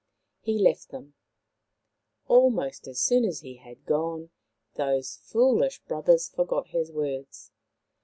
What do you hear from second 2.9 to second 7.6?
soon as he had gone those foolish brothers forgot his words.